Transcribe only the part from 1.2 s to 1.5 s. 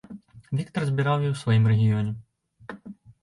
яе ў